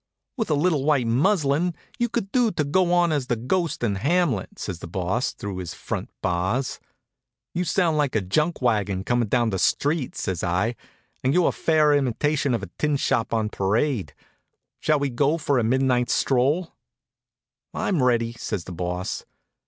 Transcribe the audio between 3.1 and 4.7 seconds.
as the ghost in 'Hamlet,'"